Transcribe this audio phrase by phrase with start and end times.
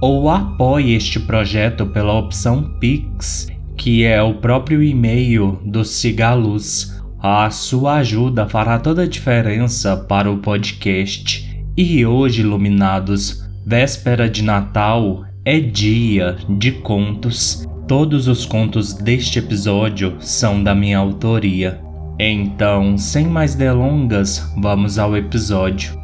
[0.00, 6.95] ou apoie este projeto pela opção Pix, que é o próprio e-mail do Cigaluz.
[7.28, 11.60] A sua ajuda fará toda a diferença para o podcast.
[11.76, 17.66] E hoje, iluminados, véspera de Natal, é dia de contos.
[17.88, 21.80] Todos os contos deste episódio são da minha autoria.
[22.16, 25.98] Então, sem mais delongas, vamos ao episódio.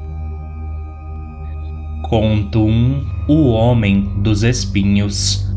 [2.03, 5.52] Conto 1 O Homem dos Espinhos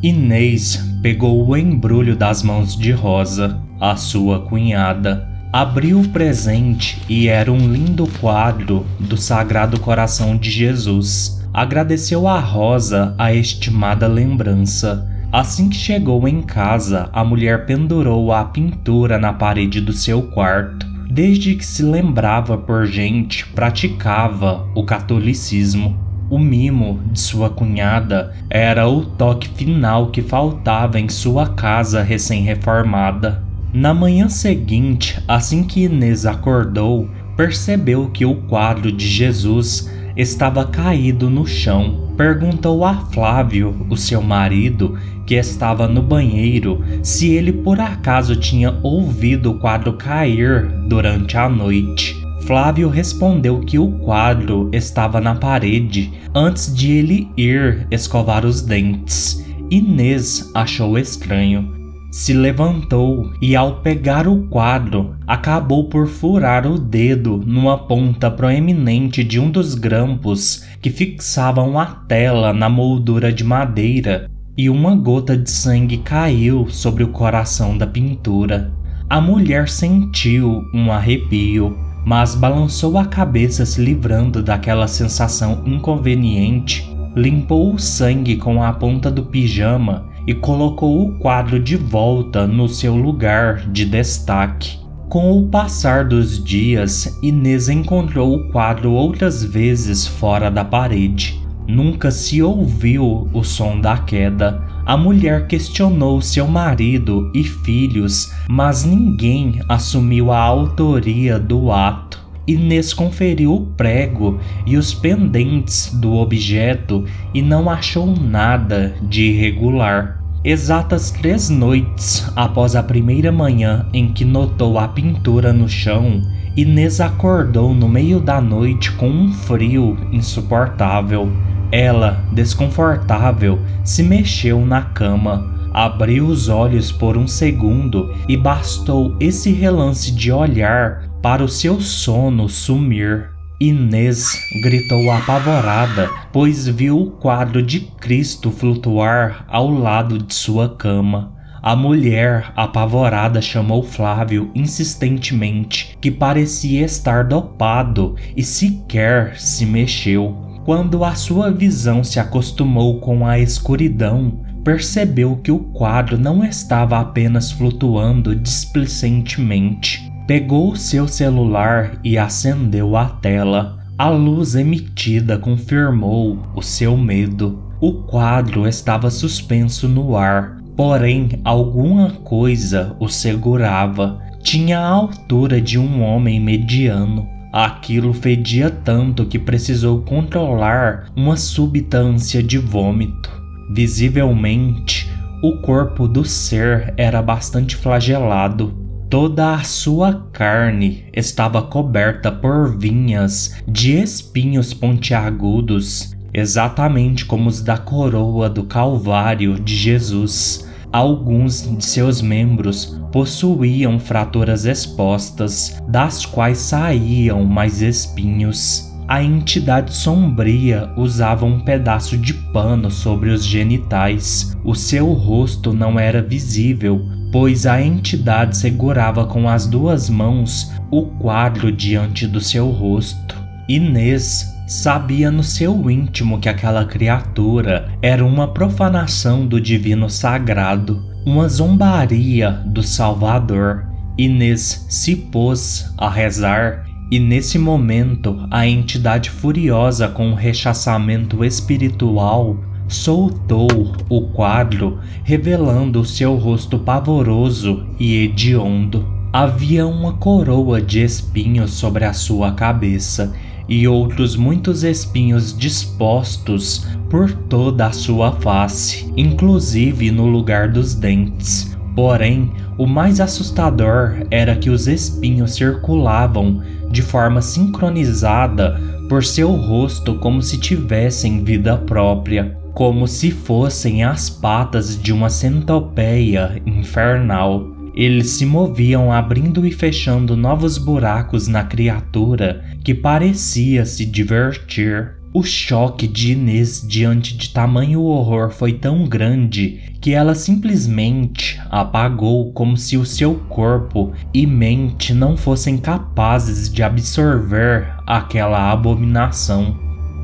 [0.00, 7.26] Inês pegou o embrulho das mãos de Rosa, a sua cunhada, abriu o presente e
[7.26, 11.44] era um lindo quadro do Sagrado Coração de Jesus.
[11.52, 15.10] Agradeceu a Rosa a estimada lembrança.
[15.32, 20.86] Assim que chegou em casa, a mulher pendurou a pintura na parede do seu quarto.
[21.10, 26.07] Desde que se lembrava por gente, praticava o catolicismo.
[26.30, 33.42] O mimo de sua cunhada era o toque final que faltava em sua casa recém-reformada.
[33.72, 41.30] Na manhã seguinte, assim que Inês acordou, percebeu que o quadro de Jesus estava caído
[41.30, 42.12] no chão.
[42.14, 48.76] Perguntou a Flávio, o seu marido, que estava no banheiro, se ele por acaso tinha
[48.82, 52.17] ouvido o quadro cair durante a noite.
[52.46, 59.44] Flávio respondeu que o quadro estava na parede antes de ele ir escovar os dentes.
[59.70, 61.76] Inês achou estranho.
[62.10, 69.22] Se levantou e, ao pegar o quadro, acabou por furar o dedo numa ponta proeminente
[69.22, 75.36] de um dos grampos que fixavam a tela na moldura de madeira, e uma gota
[75.36, 78.72] de sangue caiu sobre o coração da pintura.
[79.08, 87.74] A mulher sentiu um arrepio mas balançou a cabeça se livrando daquela sensação inconveniente, limpou
[87.74, 92.96] o sangue com a ponta do pijama e colocou o quadro de volta no seu
[92.96, 94.78] lugar de destaque.
[95.10, 101.38] Com o passar dos dias, Inês encontrou o quadro outras vezes fora da parede.
[101.66, 108.86] Nunca se ouviu o som da queda, a mulher questionou seu marido e filhos, mas
[108.86, 112.26] ninguém assumiu a autoria do ato.
[112.46, 117.04] Inês conferiu o prego e os pendentes do objeto
[117.34, 120.24] e não achou nada de irregular.
[120.42, 126.22] Exatas três noites após a primeira manhã em que notou a pintura no chão,
[126.56, 131.30] Inês acordou no meio da noite com um frio insuportável.
[131.70, 139.52] Ela, desconfortável, se mexeu na cama, abriu os olhos por um segundo e bastou esse
[139.52, 143.30] relance de olhar para o seu sono sumir.
[143.60, 151.36] Inês gritou apavorada, pois viu o quadro de Cristo flutuar ao lado de sua cama.
[151.60, 160.47] A mulher, apavorada, chamou Flávio insistentemente, que parecia estar dopado e sequer se mexeu.
[160.68, 167.00] Quando a sua visão se acostumou com a escuridão, percebeu que o quadro não estava
[167.00, 170.12] apenas flutuando displicentemente.
[170.26, 173.78] Pegou seu celular e acendeu a tela.
[173.96, 177.62] A luz emitida confirmou o seu medo.
[177.80, 184.20] O quadro estava suspenso no ar, porém alguma coisa o segurava.
[184.42, 191.98] Tinha a altura de um homem mediano Aquilo fedia tanto que precisou controlar uma súbita
[191.98, 193.30] ânsia de vômito.
[193.72, 195.10] Visivelmente,
[195.42, 198.74] o corpo do ser era bastante flagelado.
[199.08, 207.78] Toda a sua carne estava coberta por vinhas de espinhos pontiagudos, exatamente como os da
[207.78, 210.67] coroa do Calvário de Jesus.
[210.92, 218.88] Alguns de seus membros possuíam fraturas expostas, das quais saíam mais espinhos.
[219.06, 224.54] A entidade sombria usava um pedaço de pano sobre os genitais.
[224.62, 227.00] O seu rosto não era visível,
[227.32, 233.34] pois a entidade segurava com as duas mãos o quadro diante do seu rosto.
[233.66, 241.48] Inês sabia no seu íntimo que aquela criatura era uma profanação do divino sagrado, uma
[241.48, 243.86] zombaria do Salvador.
[244.18, 252.58] Inês se pôs a rezar e nesse momento a entidade furiosa com o rechaçamento espiritual
[252.86, 259.16] soltou o quadro, revelando seu rosto pavoroso e hediondo.
[259.32, 263.34] Havia uma coroa de espinhos sobre a sua cabeça
[263.68, 271.76] e outros muitos espinhos dispostos por toda a sua face, inclusive no lugar dos dentes.
[271.94, 280.14] Porém, o mais assustador era que os espinhos circulavam de forma sincronizada por seu rosto
[280.16, 287.77] como se tivessem vida própria, como se fossem as patas de uma centopeia infernal.
[287.98, 295.16] Eles se moviam abrindo e fechando novos buracos na criatura que parecia se divertir.
[295.34, 302.52] O choque de Inês diante de tamanho horror foi tão grande que ela simplesmente apagou
[302.52, 309.76] como se o seu corpo e mente não fossem capazes de absorver aquela abominação.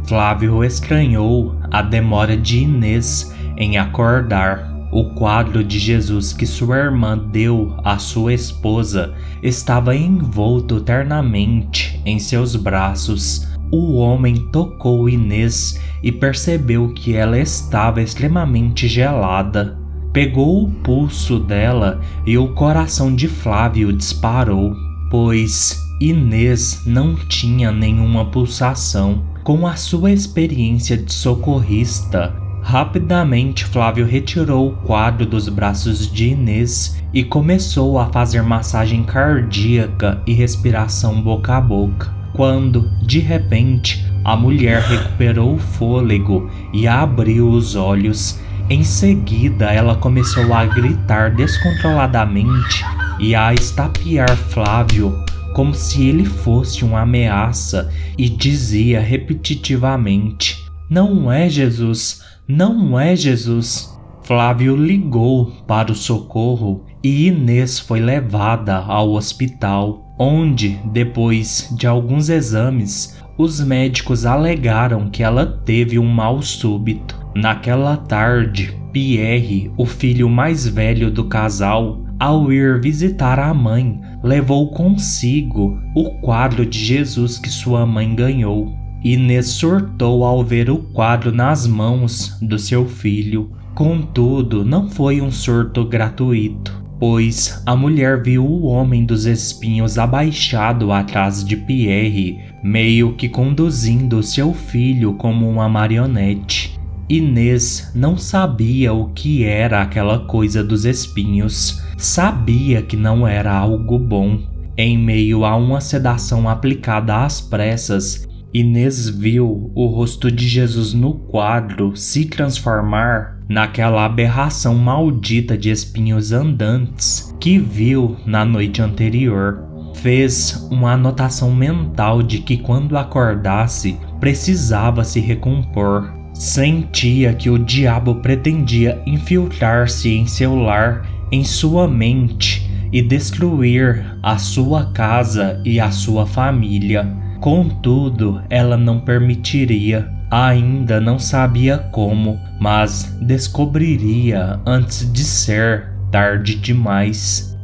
[0.07, 4.74] Flávio estranhou a demora de Inês em acordar.
[4.95, 9.13] O quadro de Jesus que sua irmã deu à sua esposa
[9.43, 13.45] estava envolto ternamente em seus braços.
[13.73, 19.77] O homem tocou Inês e percebeu que ela estava extremamente gelada.
[20.13, 24.77] Pegou o pulso dela e o coração de Flávio disparou,
[25.11, 29.25] pois Inês não tinha nenhuma pulsação.
[29.43, 36.99] Com a sua experiência de socorrista, Rapidamente, Flávio retirou o quadro dos braços de Inês
[37.13, 42.11] e começou a fazer massagem cardíaca e respiração boca a boca.
[42.33, 48.41] Quando, de repente, a mulher recuperou o fôlego e abriu os olhos.
[48.71, 52.83] Em seguida, ela começou a gritar descontroladamente
[53.21, 55.23] e a estapear Flávio
[55.53, 63.93] como se ele fosse uma ameaça e dizia repetitivamente: Não é Jesus, não é Jesus.
[64.23, 72.29] Flávio ligou para o socorro e Inês foi levada ao hospital, onde, depois de alguns
[72.29, 77.23] exames, os médicos alegaram que ela teve um mal súbito.
[77.35, 84.71] Naquela tarde, Pierre, o filho mais velho do casal, ao ir visitar a mãe, levou
[84.71, 88.84] consigo o quadro de Jesus que sua mãe ganhou.
[89.05, 93.51] Inês surtou ao ver o quadro nas mãos do seu filho.
[93.75, 100.91] Contudo, não foi um surto gratuito, pois a mulher viu o homem dos espinhos abaixado
[100.91, 106.81] atrás de Pierre, meio que conduzindo seu filho como uma marionete.
[107.07, 113.99] Inês não sabia o que era aquela coisa dos espinhos, sabia que não era algo
[113.99, 114.39] bom.
[114.79, 121.15] Em meio a uma sedação aplicada às pressas, Inês viu o rosto de Jesus no
[121.15, 129.59] quadro se transformar naquela aberração maldita de espinhos andantes que viu na noite anterior.
[129.97, 136.15] Fez uma anotação mental de que quando acordasse precisava se recompor.
[136.33, 144.39] Sentia que o diabo pretendia infiltrar-se em seu lar, em sua mente e destruir a
[144.39, 147.24] sua casa e a sua família.
[147.45, 150.11] Contudo, ela não permitiria.
[150.31, 157.55] Ainda não sabia como, mas descobriria antes de ser tarde demais.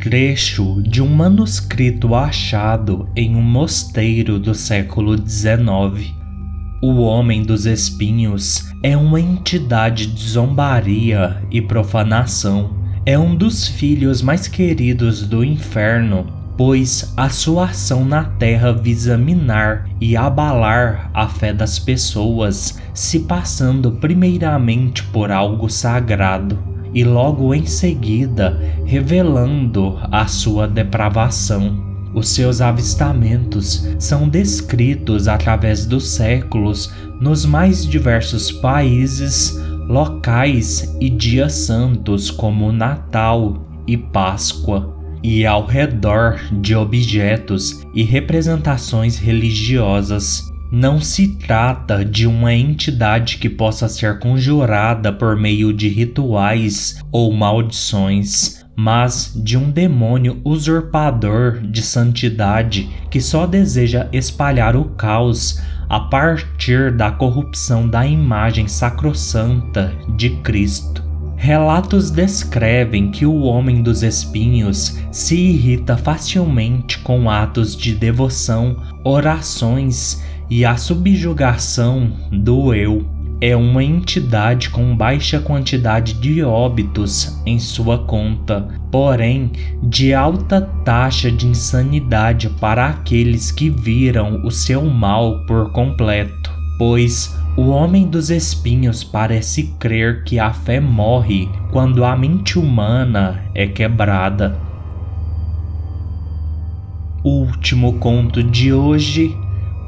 [0.00, 6.14] Trecho de um manuscrito achado em um mosteiro do século XIX.
[6.80, 12.84] O Homem dos Espinhos é uma entidade de zombaria e profanação.
[13.04, 19.16] É um dos filhos mais queridos do inferno pois a sua ação na terra visa
[19.18, 26.58] minar e abalar a fé das pessoas, se passando primeiramente por algo sagrado
[26.94, 31.82] e logo em seguida revelando a sua depravação.
[32.14, 41.52] Os seus avistamentos são descritos através dos séculos nos mais diversos países, locais e dias
[41.52, 50.52] santos como Natal e Páscoa, e ao redor de objetos e representações religiosas.
[50.70, 57.32] Não se trata de uma entidade que possa ser conjurada por meio de rituais ou
[57.32, 66.00] maldições, mas de um demônio usurpador de santidade que só deseja espalhar o caos a
[66.00, 71.03] partir da corrupção da imagem sacrossanta de Cristo.
[71.44, 80.24] Relatos descrevem que o homem dos espinhos se irrita facilmente com atos de devoção, orações
[80.48, 83.06] e a subjugação do eu.
[83.42, 91.30] É uma entidade com baixa quantidade de óbitos em sua conta, porém de alta taxa
[91.30, 98.30] de insanidade para aqueles que viram o seu mal por completo, pois o homem dos
[98.30, 104.58] espinhos parece crer que a fé morre quando a mente humana é quebrada.
[107.22, 109.36] Último conto de hoje: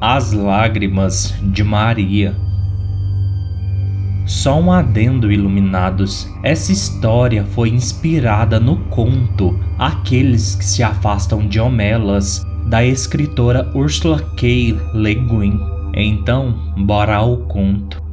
[0.01, 2.37] As Lágrimas de Maria.
[4.25, 6.29] Só um adendo, iluminados.
[6.43, 14.21] Essa história foi inspirada no conto Aqueles que se afastam de Homelas, da escritora Ursula
[14.37, 14.77] K.
[14.95, 15.76] Le Guin.
[15.97, 18.05] Então, bora ao conto.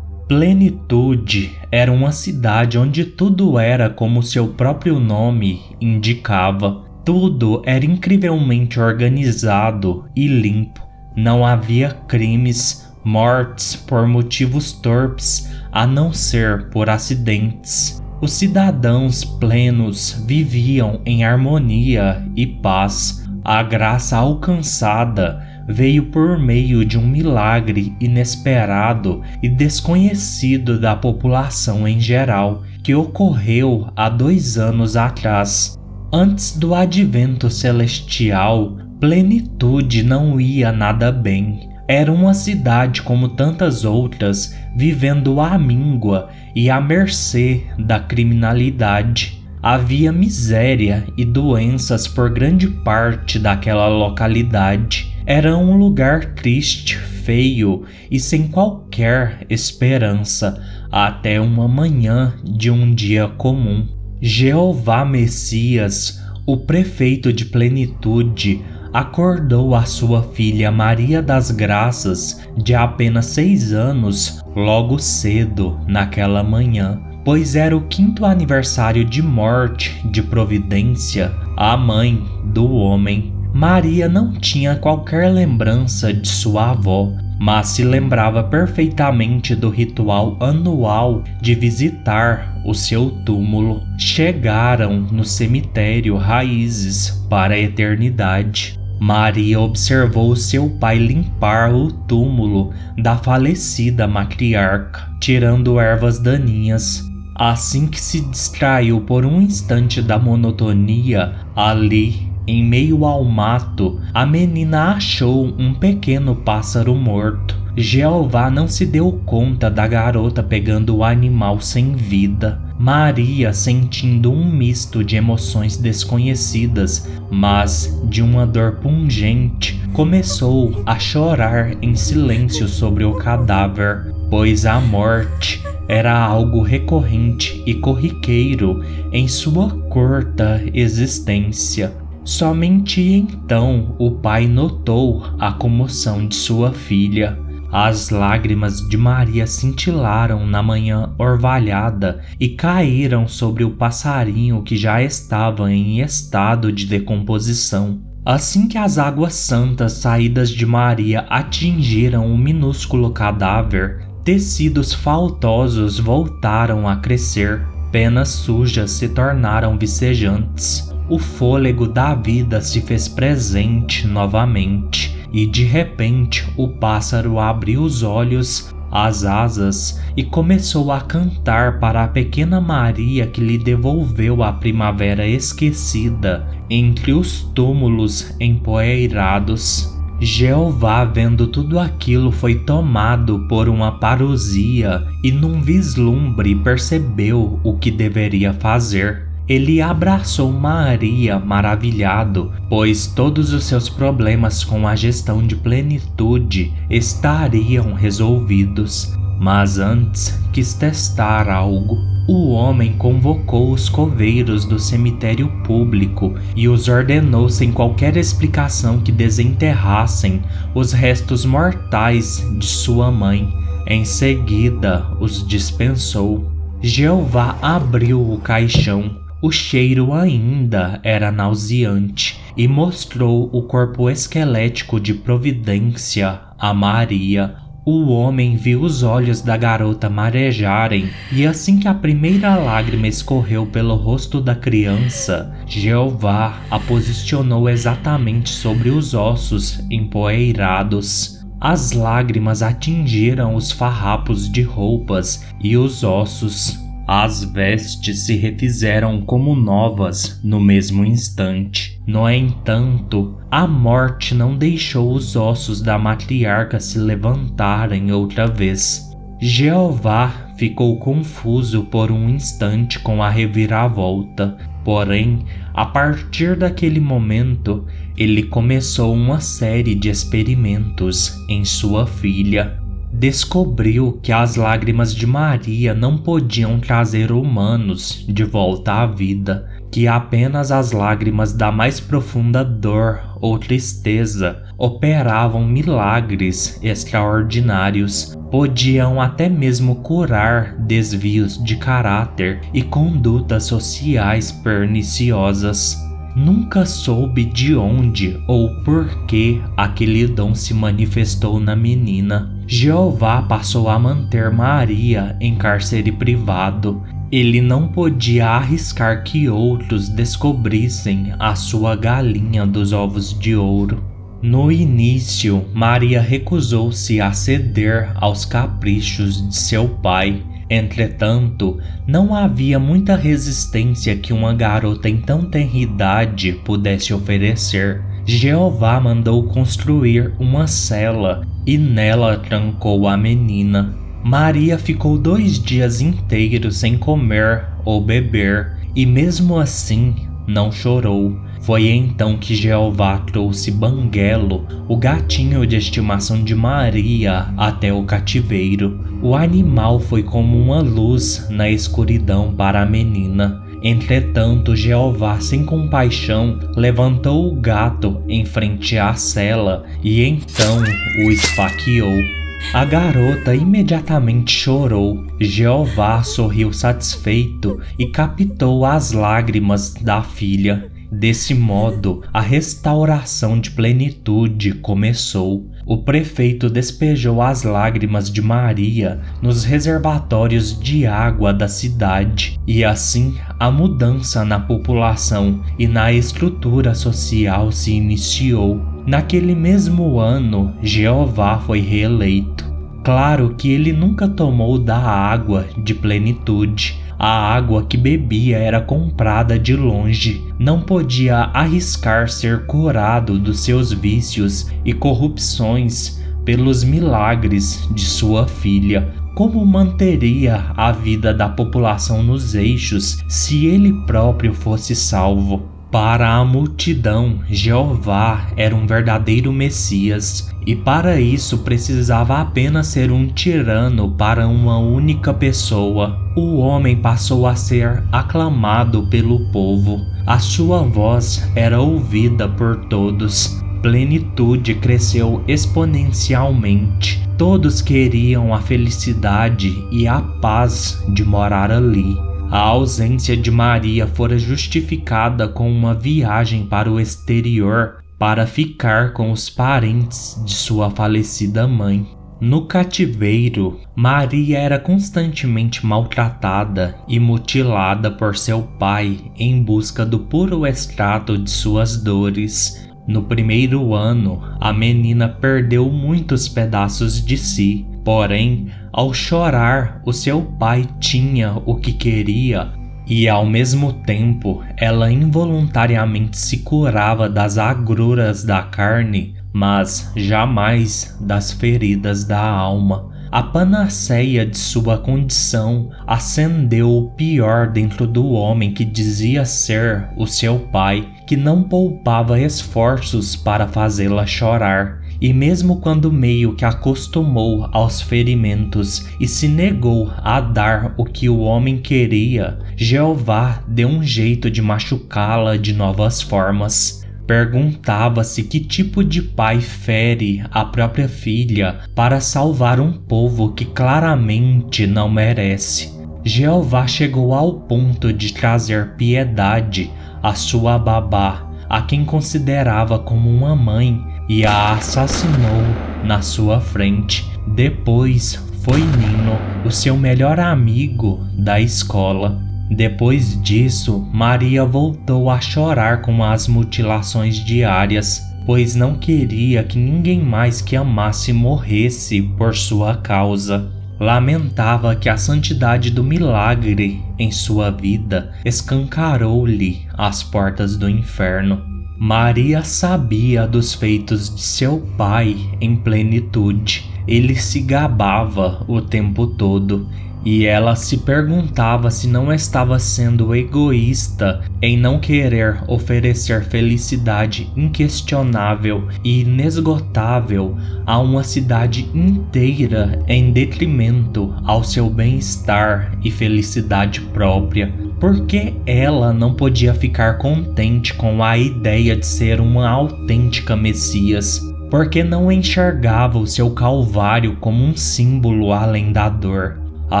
[0.28, 6.84] Plenitude era uma cidade onde tudo era como seu próprio nome indicava.
[7.04, 10.82] Tudo era incrivelmente organizado e limpo.
[11.16, 18.02] Não havia crimes, mortes por motivos torpes, a não ser por acidentes.
[18.20, 23.28] Os cidadãos plenos viviam em harmonia e paz.
[23.44, 31.98] A graça alcançada veio por meio de um milagre inesperado e desconhecido da população em
[31.98, 35.78] geral, que ocorreu há dois anos atrás.
[36.12, 41.68] Antes do advento celestial, plenitude não ia nada bem.
[41.86, 49.42] Era uma cidade como tantas outras, vivendo à míngua e à mercê da criminalidade.
[49.62, 55.13] Havia miséria e doenças por grande parte daquela localidade.
[55.26, 60.62] Era um lugar triste, feio e sem qualquer esperança,
[60.92, 63.88] até uma manhã de um dia comum.
[64.20, 68.62] Jeová Messias, o prefeito de plenitude,
[68.92, 77.00] acordou a sua filha Maria das Graças, de apenas seis anos, logo cedo naquela manhã,
[77.24, 83.33] pois era o quinto aniversário de morte de Providência, a mãe do homem.
[83.54, 91.22] Maria não tinha qualquer lembrança de sua avó, mas se lembrava perfeitamente do ritual anual
[91.40, 93.80] de visitar o seu túmulo.
[93.96, 98.76] Chegaram no cemitério raízes para a eternidade.
[98.98, 107.04] Maria observou seu pai limpar o túmulo da falecida matriarca, tirando ervas daninhas.
[107.36, 114.26] Assim que se distraiu por um instante da monotonia, ali, em meio ao mato, a
[114.26, 117.56] menina achou um pequeno pássaro morto.
[117.76, 122.60] Jeová não se deu conta da garota pegando o animal sem vida.
[122.78, 131.76] Maria, sentindo um misto de emoções desconhecidas, mas de uma dor pungente, começou a chorar
[131.82, 138.82] em silêncio sobre o cadáver, pois a morte era algo recorrente e corriqueiro
[139.12, 142.03] em sua curta existência.
[142.24, 147.38] Somente então o pai notou a comoção de sua filha.
[147.70, 155.02] As lágrimas de Maria cintilaram na manhã orvalhada e caíram sobre o passarinho que já
[155.02, 158.00] estava em estado de decomposição.
[158.24, 166.88] Assim que as águas santas saídas de Maria atingiram o minúsculo cadáver, tecidos faltosos voltaram
[166.88, 170.93] a crescer, penas sujas se tornaram vicejantes.
[171.08, 178.02] O fôlego da vida se fez presente novamente e de repente o pássaro abriu os
[178.02, 184.52] olhos, as asas e começou a cantar para a pequena Maria que lhe devolveu a
[184.52, 189.92] primavera esquecida entre os túmulos empoeirados.
[190.20, 197.90] Jeová, vendo tudo aquilo, foi tomado por uma parousia e, num vislumbre, percebeu o que
[197.90, 199.23] deveria fazer.
[199.46, 207.92] Ele abraçou Maria maravilhado, pois todos os seus problemas com a gestão de plenitude estariam
[207.92, 209.12] resolvidos.
[209.38, 211.98] Mas antes quis testar algo.
[212.26, 219.12] O homem convocou os coveiros do cemitério público e os ordenou sem qualquer explicação que
[219.12, 220.42] desenterrassem
[220.74, 223.52] os restos mortais de sua mãe.
[223.86, 226.50] Em seguida, os dispensou.
[226.80, 229.23] Jeová abriu o caixão.
[229.44, 237.54] O cheiro ainda era nauseante e mostrou o corpo esquelético de Providência a Maria.
[237.84, 243.66] O homem viu os olhos da garota marejarem, e assim que a primeira lágrima escorreu
[243.66, 251.44] pelo rosto da criança, Jeová a posicionou exatamente sobre os ossos empoeirados.
[251.60, 256.82] As lágrimas atingiram os farrapos de roupas e os ossos.
[257.06, 262.00] As vestes se refizeram como novas no mesmo instante.
[262.06, 269.10] No entanto, a morte não deixou os ossos da matriarca se levantarem outra vez.
[269.38, 275.44] Jeová ficou confuso por um instante com a reviravolta, porém,
[275.74, 277.84] a partir daquele momento,
[278.16, 282.83] ele começou uma série de experimentos em sua filha.
[283.16, 290.08] Descobriu que as lágrimas de Maria não podiam trazer humanos de volta à vida, que
[290.08, 299.96] apenas as lágrimas da mais profunda dor ou tristeza operavam milagres extraordinários, podiam até mesmo
[299.96, 305.96] curar desvios de caráter e condutas sociais perniciosas.
[306.34, 312.52] Nunca soube de onde ou por que aquele dom se manifestou na menina.
[312.66, 317.02] Jeová passou a manter Maria em cárcere privado.
[317.30, 324.02] Ele não podia arriscar que outros descobrissem a sua galinha dos ovos de ouro.
[324.42, 333.16] No início, Maria recusou-se a ceder aos caprichos de seu pai Entretanto, não havia muita
[333.16, 338.02] resistência que uma garota em tão tenra idade pudesse oferecer.
[338.26, 343.94] Jeová mandou construir uma cela e nela trancou a menina.
[344.22, 350.14] Maria ficou dois dias inteiros sem comer ou beber e, mesmo assim,
[350.46, 351.36] não chorou.
[351.64, 359.00] Foi então que Jeová trouxe Banguelo, o gatinho de estimação de Maria, até o cativeiro.
[359.22, 363.64] O animal foi como uma luz na escuridão para a menina.
[363.82, 370.82] Entretanto, Jeová, sem compaixão, levantou o gato em frente à cela e então
[371.24, 372.44] o esfaqueou.
[372.74, 375.24] A garota imediatamente chorou.
[375.40, 380.90] Jeová sorriu satisfeito e captou as lágrimas da filha.
[381.16, 385.70] Desse modo, a restauração de plenitude começou.
[385.86, 393.36] O prefeito despejou as lágrimas de Maria nos reservatórios de água da cidade, e assim
[393.60, 398.84] a mudança na população e na estrutura social se iniciou.
[399.06, 402.64] Naquele mesmo ano, Jeová foi reeleito.
[403.04, 409.58] Claro que ele nunca tomou da água de plenitude, a água que bebia era comprada
[409.58, 418.04] de longe, não podia arriscar ser curado dos seus vícios e corrupções pelos milagres de
[418.04, 419.14] sua filha.
[419.34, 425.73] Como manteria a vida da população nos eixos se ele próprio fosse salvo?
[425.94, 433.28] Para a multidão, Jeová era um verdadeiro Messias, e para isso precisava apenas ser um
[433.28, 436.18] tirano para uma única pessoa.
[436.34, 443.62] O homem passou a ser aclamado pelo povo, a sua voz era ouvida por todos.
[443.80, 447.22] Plenitude cresceu exponencialmente.
[447.38, 452.33] Todos queriam a felicidade e a paz de morar ali.
[452.54, 459.32] A ausência de Maria fora justificada com uma viagem para o exterior para ficar com
[459.32, 462.06] os parentes de sua falecida mãe.
[462.40, 470.64] No cativeiro, Maria era constantemente maltratada e mutilada por seu pai em busca do puro
[470.64, 472.88] extrato de suas dores.
[473.08, 480.40] No primeiro ano, a menina perdeu muitos pedaços de si, porém, ao chorar, o seu
[480.40, 482.70] pai tinha o que queria
[483.04, 491.50] e ao mesmo tempo ela involuntariamente se curava das agruras da carne, mas jamais das
[491.50, 493.12] feridas da alma.
[493.32, 500.24] A panaceia de sua condição acendeu o pior dentro do homem que dizia ser o
[500.24, 507.66] seu pai, que não poupava esforços para fazê-la chorar E mesmo quando meio que acostumou
[507.72, 514.02] aos ferimentos e se negou a dar o que o homem queria, Jeová deu um
[514.02, 517.02] jeito de machucá-la de novas formas.
[517.26, 524.86] Perguntava-se que tipo de pai fere a própria filha para salvar um povo que claramente
[524.86, 525.90] não merece.
[526.22, 529.90] Jeová chegou ao ponto de trazer piedade
[530.22, 535.62] à sua babá, a quem considerava como uma mãe, e a assassinou
[536.04, 537.24] na sua frente.
[537.46, 542.40] Depois foi Nino, o seu melhor amigo da escola.
[542.70, 550.20] Depois disso, Maria voltou a chorar com as mutilações diárias, pois não queria que ninguém
[550.22, 553.70] mais que amasse morresse por sua causa.
[554.00, 561.73] Lamentava que a santidade do milagre em sua vida escancarou-lhe as portas do inferno.
[561.96, 566.90] Maria sabia dos feitos de seu pai em plenitude.
[567.06, 569.88] Ele se gabava o tempo todo
[570.24, 578.88] e ela se perguntava se não estava sendo egoísta em não querer oferecer felicidade inquestionável
[579.04, 580.56] e inesgotável
[580.86, 587.72] a uma cidade inteira em detrimento ao seu bem-estar e felicidade própria.
[588.00, 594.40] Porque ela não podia ficar contente com a ideia de ser uma autêntica Messias?
[594.70, 599.63] Porque não enxergava o seu calvário como um símbolo além da dor?
[599.94, 600.00] A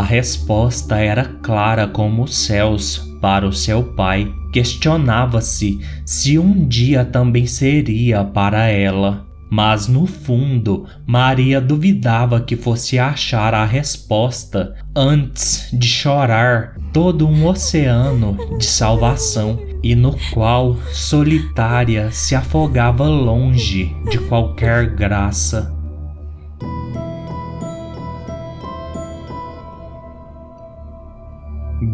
[0.00, 4.34] resposta era clara como os céus para o seu pai.
[4.52, 9.24] Questionava-se se um dia também seria para ela.
[9.48, 17.46] Mas no fundo, Maria duvidava que fosse achar a resposta antes de chorar todo um
[17.46, 25.73] oceano de salvação e no qual solitária se afogava longe de qualquer graça.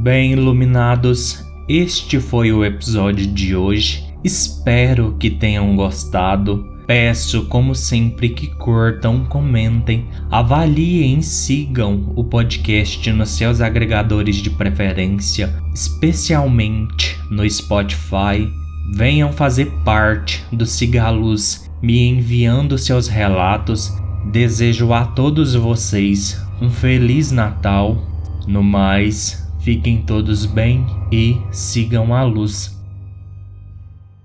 [0.01, 4.03] Bem iluminados, este foi o episódio de hoje.
[4.25, 6.67] Espero que tenham gostado.
[6.87, 14.49] Peço, como sempre, que curtam, comentem, avaliem e sigam o podcast nos seus agregadores de
[14.49, 18.51] preferência, especialmente no Spotify.
[18.95, 23.93] Venham fazer parte do Cigaluz, me enviando seus relatos.
[24.33, 28.03] Desejo a todos vocês um Feliz Natal.
[28.49, 32.80] No mais, Fiquem todos bem e sigam a luz.